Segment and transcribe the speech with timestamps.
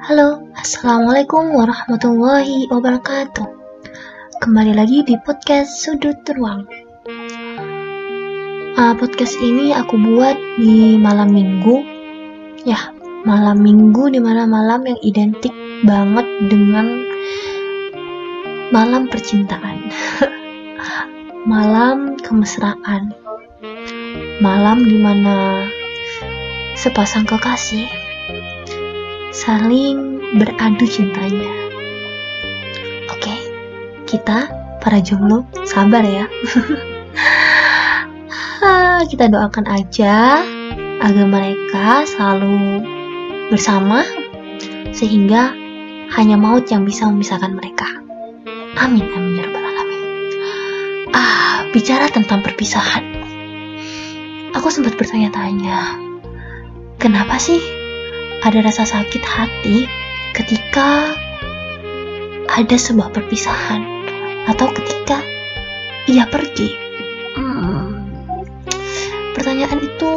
[0.00, 3.44] Halo, Assalamualaikum warahmatullahi wabarakatuh.
[4.40, 6.64] Kembali lagi di podcast Sudut Ruang.
[8.80, 11.84] Uh, Podcast ini aku buat di malam minggu.
[12.64, 12.96] Ya,
[13.28, 15.52] malam minggu di mana malam yang identik
[15.84, 17.04] banget dengan
[18.72, 19.84] malam percintaan.
[21.52, 23.12] Malam kemesraan.
[24.40, 25.68] Malam di mana
[26.72, 27.99] sepasang kekasih
[29.30, 31.54] saling beradu cintanya.
[33.14, 33.34] Oke,
[34.06, 34.50] kita
[34.82, 36.26] para jomblo sabar ya.
[39.10, 40.44] kita doakan aja
[41.00, 42.84] agar mereka selalu
[43.50, 44.06] bersama
[44.94, 45.50] sehingga
[46.14, 47.88] hanya maut yang bisa memisahkan mereka.
[48.78, 50.02] Amin amin ya rabbal alamin.
[51.10, 53.02] Ah, bicara tentang perpisahan.
[54.54, 55.96] Aku sempat bertanya-tanya,
[56.98, 57.79] kenapa sih
[58.40, 59.84] ada rasa sakit hati
[60.32, 61.12] ketika
[62.48, 63.84] ada sebuah perpisahan
[64.48, 65.20] atau ketika
[66.08, 66.72] ia pergi.
[67.36, 68.00] Hmm,
[69.36, 70.12] pertanyaan itu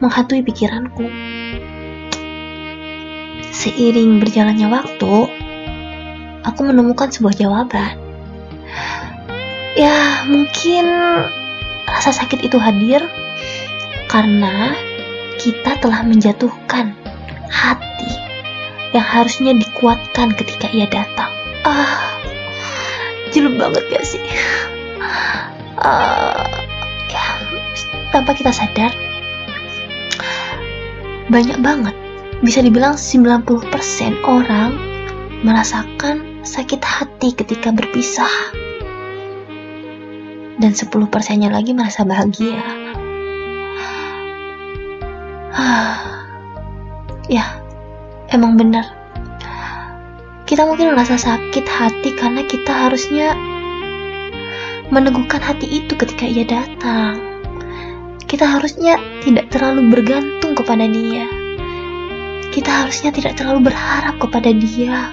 [0.00, 1.06] menghantui pikiranku.
[3.52, 5.14] Seiring berjalannya waktu,
[6.46, 7.94] aku menemukan sebuah jawaban.
[9.76, 10.86] Ya, mungkin
[11.86, 13.06] rasa sakit itu hadir
[14.10, 14.74] karena
[15.38, 16.92] kita telah menjatuhkan
[17.48, 18.12] hati
[18.90, 21.30] yang harusnya dikuatkan ketika ia datang.
[21.62, 22.18] Ah,
[23.30, 24.22] jelek banget gak sih?
[25.78, 26.42] Uh,
[27.06, 27.26] ya,
[28.10, 28.90] tanpa kita sadar,
[31.30, 31.94] banyak banget,
[32.42, 33.70] bisa dibilang 90%
[34.26, 34.74] orang
[35.46, 38.34] merasakan sakit hati ketika berpisah.
[40.58, 42.87] Dan 10 persennya lagi merasa bahagia.
[47.28, 47.60] Ya,
[48.32, 48.86] emang benar.
[50.48, 53.36] Kita mungkin merasa sakit hati karena kita harusnya
[54.88, 57.20] meneguhkan hati itu ketika ia datang.
[58.24, 61.28] Kita harusnya tidak terlalu bergantung kepada dia.
[62.48, 65.12] Kita harusnya tidak terlalu berharap kepada dia.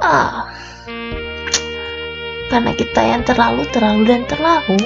[0.00, 0.48] Ah,
[2.48, 4.80] karena kita yang terlalu, terlalu, dan terlalu,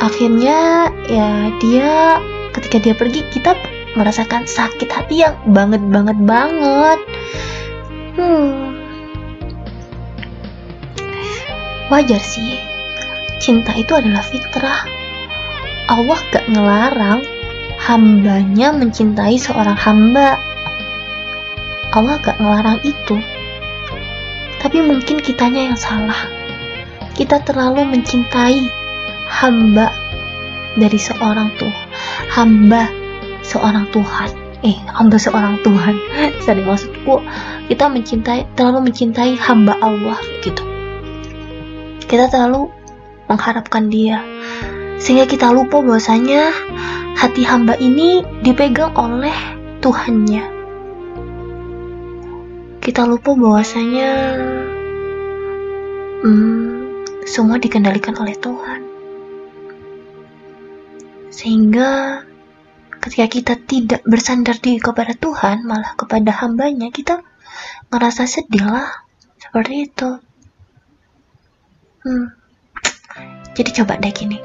[0.00, 2.20] akhirnya ya dia
[2.54, 3.54] ketika dia pergi kita
[3.94, 7.00] merasakan sakit hati yang banget banget banget.
[8.18, 8.78] Hmm.
[11.90, 12.58] Wajar sih.
[13.42, 14.86] Cinta itu adalah fitrah.
[15.90, 17.26] Allah gak ngelarang
[17.82, 20.38] hambanya mencintai seorang hamba.
[21.90, 23.18] Allah gak ngelarang itu.
[24.62, 26.28] Tapi mungkin kitanya yang salah.
[27.18, 28.70] Kita terlalu mencintai
[29.26, 29.90] hamba
[30.78, 31.89] dari seorang tuh
[32.30, 32.88] hamba
[33.44, 34.30] seorang Tuhan.
[34.60, 35.96] Eh hamba seorang Tuhan.
[36.44, 37.24] Sorry maksudku
[37.66, 40.62] kita mencintai terlalu mencintai hamba Allah gitu.
[42.04, 42.70] Kita terlalu
[43.30, 44.20] mengharapkan dia.
[45.00, 46.52] Sehingga kita lupa bahwasanya
[47.16, 49.32] hati hamba ini dipegang oleh
[49.80, 50.44] Tuhannya.
[52.84, 54.10] Kita lupa bahwasanya
[56.26, 56.68] hmm,
[57.24, 58.89] semua dikendalikan oleh Tuhan
[61.40, 62.20] sehingga
[63.00, 67.24] ketika kita tidak bersandar diri kepada Tuhan, malah kepada hambanya, kita
[67.88, 68.92] ngerasa sedih lah.
[69.40, 70.10] Seperti itu.
[72.04, 72.36] Hmm.
[73.56, 74.36] Jadi coba deh gini.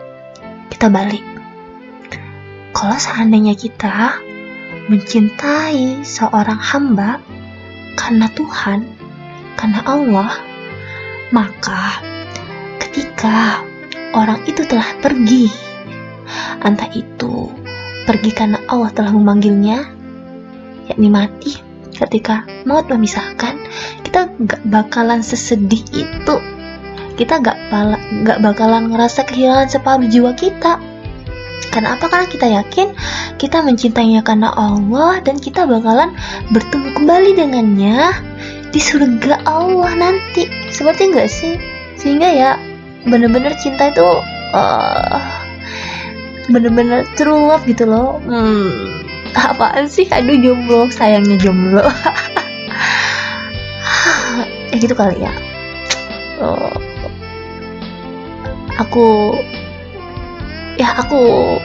[0.71, 1.19] Kita balik.
[2.71, 4.15] Kalau seandainya kita
[4.87, 7.19] mencintai seorang hamba
[7.99, 8.87] karena Tuhan,
[9.59, 10.31] karena Allah,
[11.35, 11.99] maka
[12.79, 13.67] ketika
[14.15, 15.74] orang itu telah pergi
[16.61, 17.49] entah itu
[18.05, 19.85] pergi karena Allah telah memanggilnya
[20.89, 21.57] yakni mati
[21.95, 23.57] ketika maut memisahkan
[24.05, 26.35] kita gak bakalan sesedih itu
[27.15, 27.95] kita gak, bala,
[28.27, 30.77] gak bakalan ngerasa kehilangan separuh jiwa kita
[31.75, 32.07] karena apa?
[32.07, 32.87] Karena kita yakin
[33.35, 36.15] kita mencintainya karena Allah dan kita bakalan
[36.55, 38.15] bertemu kembali dengannya
[38.71, 40.47] di surga Allah nanti.
[40.71, 41.59] Seperti enggak sih?
[41.99, 42.51] Sehingga ya
[43.03, 44.07] bener-bener cinta itu
[44.55, 45.19] uh,
[46.49, 48.21] bener-bener true love gitu loh.
[48.23, 49.01] Hmm,
[49.35, 50.07] apaan sih?
[50.09, 50.89] Aduh jomblo.
[50.91, 51.85] Sayangnya jomblo.
[54.75, 55.31] Ya gitu kali ya.
[56.43, 56.67] Oh,
[58.75, 59.39] aku
[60.75, 61.55] ya aku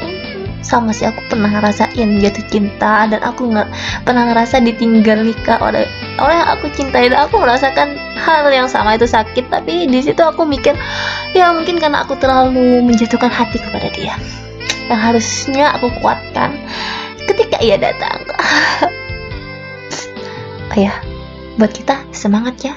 [0.62, 3.66] sama sih aku pernah ngerasain jatuh cinta dan aku nggak
[4.06, 5.90] pernah ngerasa ditinggal nikah oleh
[6.22, 7.10] oleh aku cintai.
[7.10, 9.50] Dan aku merasakan hal yang sama itu sakit.
[9.50, 10.78] Tapi di situ aku mikir
[11.34, 14.14] ya mungkin karena aku terlalu menjatuhkan hati kepada dia
[14.90, 16.58] yang harusnya aku kuatkan
[17.24, 18.26] ketika ia datang.
[20.74, 20.98] ya,
[21.54, 22.74] buat kita semangat ya.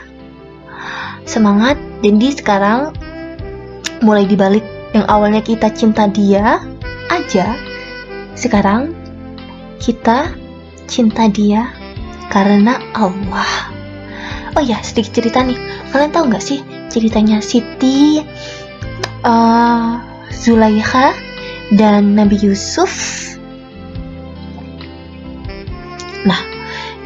[1.25, 2.94] Semangat, jadi sekarang
[4.06, 4.62] mulai dibalik
[4.94, 6.62] yang awalnya kita cinta dia
[7.10, 7.57] aja,
[8.38, 8.94] sekarang
[9.81, 10.30] kita
[10.86, 11.74] cinta dia
[12.30, 13.74] karena Allah.
[14.54, 15.57] Oh ya, sedikit cerita nih.
[15.89, 16.62] Kalian tahu nggak sih
[16.94, 18.21] ceritanya Siti,
[19.25, 19.98] uh,
[20.30, 21.33] Zulaikha,
[21.71, 22.92] dan Nabi Yusuf?
[26.27, 26.39] Nah,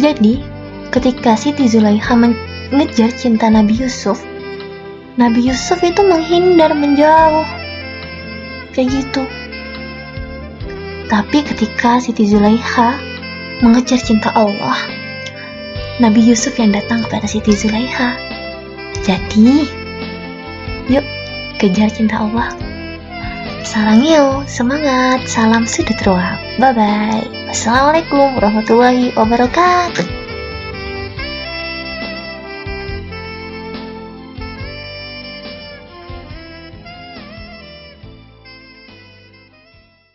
[0.01, 0.42] jadi
[0.89, 4.18] ketika Siti Zulaikha mengejar cinta Nabi Yusuf,
[5.18, 7.45] Nabi Yusuf itu menghindar menjauh.
[8.74, 9.25] Kayak gitu.
[11.09, 12.94] Tapi ketika Siti Zulaikha
[13.65, 14.77] mengejar cinta Allah,
[15.98, 18.13] Nabi Yusuf yang datang kepada Siti Zulaikha.
[19.01, 19.65] Jadi,
[20.92, 21.06] yuk
[21.57, 22.67] kejar cinta Allah.
[23.68, 26.40] Salam yuk, semangat, salam sudut ruang.
[26.56, 27.28] Bye bye.
[27.52, 30.17] Assalamualaikum warahmatullahi wabarakatuh.